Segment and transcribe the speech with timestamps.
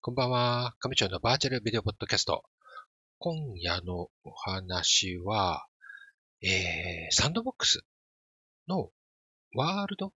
[0.00, 0.76] こんばんは。
[0.78, 2.44] 上町のバーチャルビデオポッドキャスト。
[3.18, 5.66] 今夜のお話は、
[6.40, 7.84] えー、サンドボックス
[8.68, 8.90] の
[9.56, 10.12] ワールド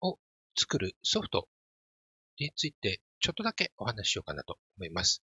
[0.00, 0.18] を
[0.56, 1.48] 作るソフト
[2.38, 5.24] についてちょっとだけお話ししようかなと思います。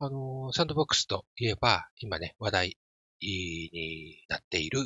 [0.00, 2.78] あのサンドボックスといえば、今ね、話題
[3.22, 4.80] になっている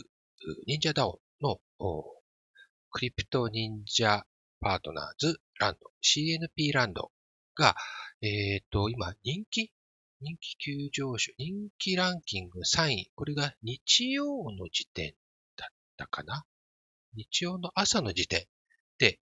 [0.68, 1.59] 忍者ダオの
[2.93, 4.25] クリプト忍者
[4.61, 7.11] パートナーズランド、CNP ランド
[7.59, 7.77] が、
[8.23, 9.73] えっ、ー、と、今、人気
[10.21, 13.11] 人気急上昇、人気ランキング3位。
[13.15, 15.15] これが日曜の時点
[15.57, 16.45] だったかな？
[17.15, 18.47] 日曜の朝の時点
[18.99, 19.21] で、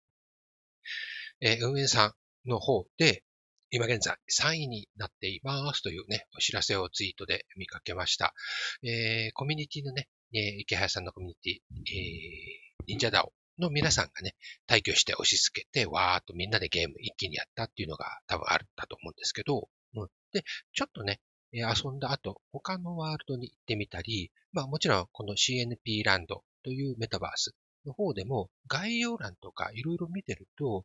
[1.41, 2.15] えー、運営さ
[2.47, 3.25] んの方で、
[3.71, 8.35] 今現在3位になっていますというね、お知らせをツイートで見かけました。
[8.83, 11.55] えー、コミュニティのね、えー、池原さんのコミュニティ、
[11.91, 14.35] えー、忍者ダオの皆さんがね、
[14.69, 21.21] 退去して押し付けて、わーっとみんなでゲーム一気にやったっていうのが多分あったと思うんですけど、うん、で、ちょっとね、
[21.53, 30.85] 遊んだ後、他のワールドに行ってみたり、まあもちろんこの CNP ランドというメタバースの方でも概要欄とかいろいろ見てると、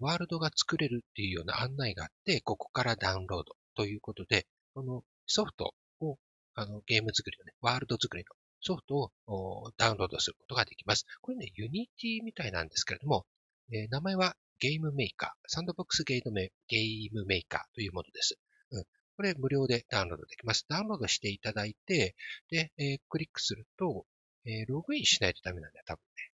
[0.00, 6.18] ワールドが作れるっていうような案内があって、ここからダウンロードということで、このソフトを、
[6.54, 11.06] あのゲーム作りのね、ワールド作りのソフトをダウンロードすることができます。
[11.20, 13.26] これね、ユニティみたいなんですけれども、
[13.72, 18.38] えー、名前はゲームメーカー、サンドボックスゲームメーカーというものです。
[18.72, 18.84] うん、
[19.16, 20.66] これ無料でダウンロードできます。
[20.68, 22.14] ダウンロードしていただいて、
[22.50, 24.04] で、えー、クリックすると、
[24.44, 26.30] えー、ログインしないとダメなんだよ、多分ね。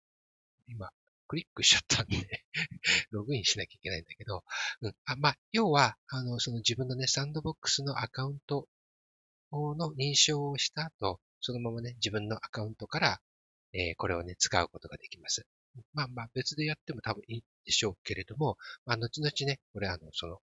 [0.68, 0.90] 今、
[1.28, 2.46] クリックしちゃったんで
[3.12, 4.44] ログインしなきゃいけないんだけど、
[4.82, 8.68] うん、あまあ、要は、あの、その自分のね、サンドボックスのアカウント
[9.52, 13.22] の認証をした後、そのままね、自分のアカウントから、
[13.72, 15.46] えー、これをね、使うことができます。
[15.94, 20.40] まあまあ、別でやっても多分いいでしょうけれども、まあ、後々ね、これあの、その、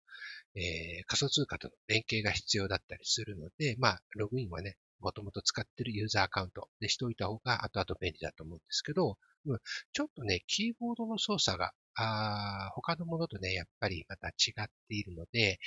[0.55, 9.59] えー、仮想通貨との連携が必要だったりするので、まあ、ログインはね、もともと使ってるユーザーアカウントでしておいた方が後々便利だと思うんですけど、うん、
[9.93, 15.59] ちょっとね、キーボードの操作があ他のものとね、やっぱりまた違っているので、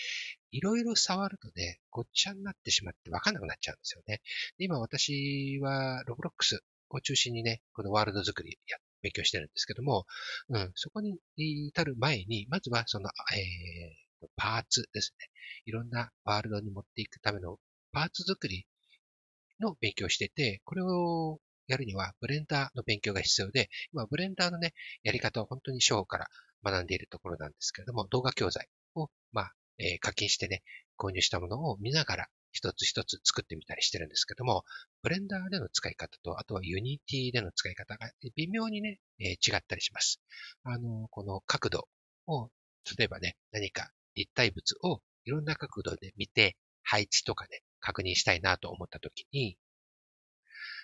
[0.52, 4.20] いろいろ触るとね、ごっちゃになってしまってわかんなくなっちゃうんですよね。
[4.58, 10.06] 今私はロブロックスを中心にね、このワールド作りや勉強してるんですけども、
[10.48, 15.26] うん、そこに至る前に、まずはその、えー、パーツですね。
[15.66, 17.58] いろんなワールドに持っていくための
[17.92, 18.66] パーツ作り
[19.60, 26.28] の勉強してて、これをやるには、ブレンダーの勉強が必要で、今、ブレンダーのね、やり方を本当に初歩から
[26.64, 30.62] 学んでいるところなんですけれども、動画教材を、まあ、えー、課金してね、
[30.98, 34.64] 購入したものを見ながら、一つ一つ作ってみたりしてるんですけども、
[35.02, 40.20] ブレンダーでの使い方と、あとは Unity での使い方が微妙にね、えー、違ったりします。
[40.64, 41.88] あの、この角度
[42.26, 42.50] を、
[42.98, 49.56] 例えばね、何か立体物をいろんな角度で見て、配置とかね、確認したいなと思ったときに、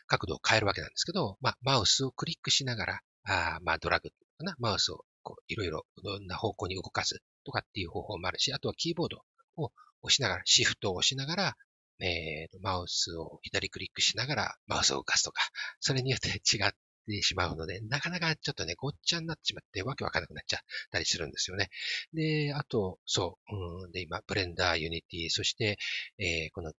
[0.06, 9.22] 角度を変えるわけなんですけど、まあ、マウスをクリックしながら、あまあ、ドラッグかな、マウスをこういろいろいろんな方向に動かすとかっていう方法もあるし、あとはキーボード
[9.56, 9.70] を
[10.02, 11.56] 押しながら、シフトを押しながら、
[12.00, 15.40] えー、マウスを左クリックしながらマウスを動かすとか、
[15.80, 16.72] それによって違っ
[17.06, 21.70] てしまうので、なかなかちょっとね、ごっちゃになってしまってわけわかんなくなっちゃったりするんですよね。
[22.12, 25.78] で、あと、そう、うん、で、今、 Blender、Unity、そして、
[26.18, 26.72] えー、この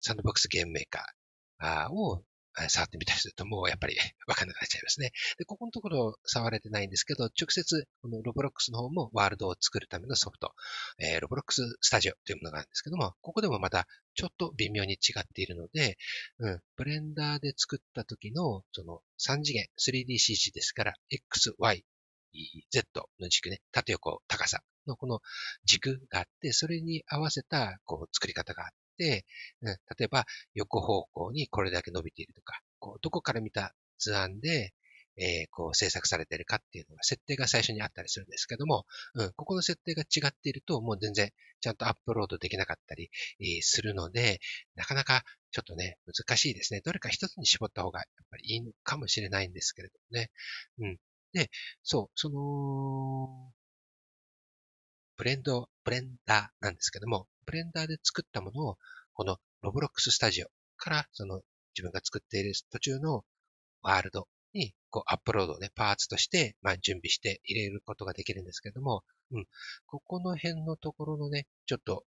[0.00, 2.22] Sandbox Game Maker を
[2.68, 3.96] 触ってみたりするともうやっぱり
[4.26, 5.12] わかんなくなっちゃいますね。
[5.38, 10.54] で、ここのところ触れてないんですけど、直接この Roblox の方もワールドを作るためのソフト、
[10.98, 15.98] えー、 Roblox Studio というものがあるんですけども、ここでもまたちょっと微妙に違っているので、
[16.38, 21.84] うん、ブレンダーで作った時のその3次元 3DCG ですから、X、Y、
[22.70, 25.20] Z の軸ね、縦横、高さのこの
[25.64, 29.24] 軸があって、それに合わせたこう作り方があっ、うん、例
[30.00, 30.24] えば
[30.54, 34.72] 横方向にこれだけ伸びているとか、こうどこから見た図案で、
[35.18, 41.30] えー、こう制作されているかっていうのが設定が最初にあったりするんですけども、うん、ここの設定が違っているともう全然
[41.60, 43.10] ちゃんとアップロードできなかったり、
[43.40, 44.40] えー、するので、
[44.74, 45.22] なかなか
[45.52, 46.82] ちょっとね、難しいですね。
[46.84, 50.30] どれか一つに絞った方がやっぱりいいのかもしれないんですけれどもね。
[50.80, 50.98] うん。
[51.32, 51.50] で、
[51.82, 53.52] そう、その、
[55.16, 58.78] ブレンド、ブレンダーなんですけども、ブレンダーで作ったものを、
[59.14, 61.42] この Roblox Studio から、その
[61.74, 63.24] 自分が作っている途中の
[63.82, 69.46] ワールドに、こう、アップロードね、パーツとして、まあ、準備して入れることができるんですけども、うん。
[69.86, 72.04] ここの辺のところのね、ちょっと、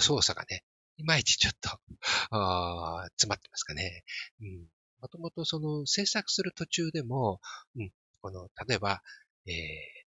[0.00, 0.64] 操作がね、
[0.96, 1.70] いまいちちょっと
[2.30, 4.04] あ詰まってますかね。
[4.40, 4.66] うん。
[5.00, 7.40] もともとその制作する途中でも、
[7.76, 9.02] うん、この、例えば、
[9.46, 9.54] えっ、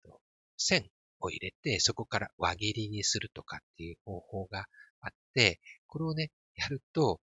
[0.04, 0.22] ー、と、
[0.56, 4.66] 線を入れて、そこから輪切りにするとかっていう方法が
[5.00, 7.20] あって、これをね、やると、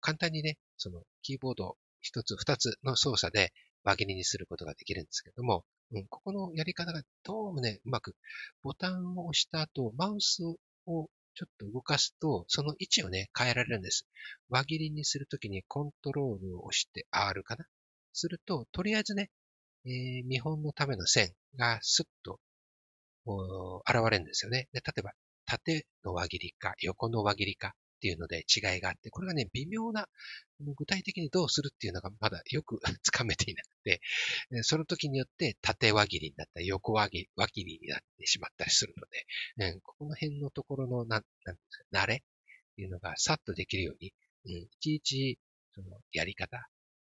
[0.00, 3.52] 簡単にね、そのキーボード一つ二つの操作で
[3.84, 8.14] 輪切りにすることができるんですけども、うん、ここのやり方がどうもね、うまく
[8.62, 10.56] ボタンを押した後、マウスを
[10.86, 14.06] ちょっと動かすと、その位置をね、変えられるんです。
[14.48, 17.66] 輪切りにするときにコントロールを押して R かな？
[18.12, 19.30] すると、とりあえずね、
[19.84, 22.40] えー、見本のための線がスッと
[23.88, 24.68] 現れるんですよね。
[24.72, 25.12] で例えば、
[25.46, 30.08] 縦の輪切りか、横の輪切りかっていうので違いがあって、これがね、微妙な、
[30.76, 34.00] 具体的にどうするっていうのがまだよく つかめていなくて、
[34.62, 38.94] その時によって縦輪切りになったり、横輪切りになってしまったりする
[39.56, 41.22] ので、ここの辺のところの、な、
[41.92, 42.18] な、慣れっ
[42.76, 44.14] ていうのがさっとできるように、
[44.46, 45.38] うん、いちいち、
[45.74, 46.68] その、やり方、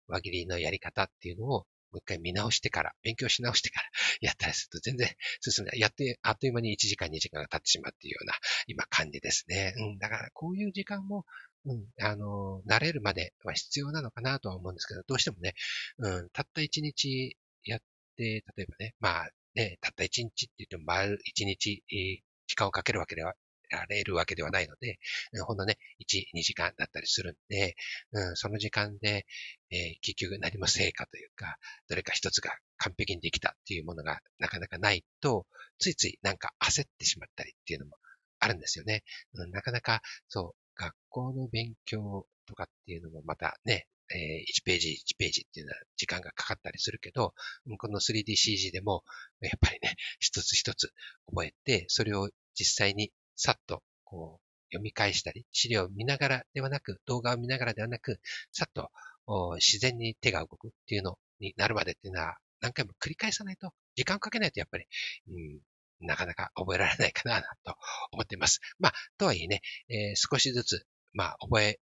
[0.08, 3.88] 輪切りのやり方っていうのをもう一回見直してから、勉強し直してから
[4.20, 5.08] やったりすると全然
[5.40, 5.80] 進めない。
[5.80, 8.34] やって、あっという間に1時間2時間が経ってしまうっていうような、
[8.66, 9.74] 今感じですね。
[9.76, 11.26] うん、だからこういう時間も、
[11.64, 15.54] うん、あの、慣れるまでは必要なのかなとは思うんですけど、どうしてもね、
[15.98, 17.80] うん、たった1日やっ
[18.16, 21.82] て、例えばね、まあね、たった1日って言っても、丸1日、
[22.46, 23.34] 時間をかけるわけでは
[23.70, 24.98] られるわけではないので、
[25.46, 27.76] ほんのね、1、2時間だったりするんで、
[28.12, 29.26] うん、その時間で、
[29.70, 31.56] えー、結局何も成果というか、
[31.88, 35.46] どれか一つが完璧にできたっていうものがなかなかないと、
[35.78, 37.96] ついついなんか焦ってしまったりっていうのも
[38.38, 39.02] あるんですよね。
[39.34, 47.34] うん、なかなか、そう、学校の勉強とかっていうのもまたね、えー、1ページ1ページっていうのは時間がかかったりするけど、
[47.78, 49.04] この 3DCG でも、
[49.40, 50.92] やっぱりね、一つ一つ
[51.26, 58.20] 覚えて、それを実際にさっとこう読み返したり、資料を見ながらではなく、動画を見ながらではなく、
[58.52, 58.90] さっと
[59.56, 64.84] 自然に手が動くっていうのになるまでっていうのは、何回も繰り返さないと、時間をかけないとやっぱり、
[65.28, 67.74] うん、なかなか覚えられないかなと
[68.12, 68.60] 思っています。
[68.78, 71.80] まあ、とはいえね、えー、少しずつ、まあ、覚え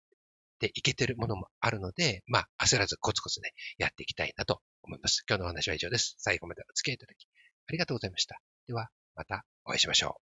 [0.59, 5.23] ていけてるものもあるので、まあ、焦らずコツコツね、やっていきたいなと思います。
[5.27, 6.15] 今日のお話は以上です。
[6.19, 7.27] 最後までお付き合いいただき、
[7.67, 8.39] ありがとうございました。
[8.67, 10.26] では、またお会いしましょう。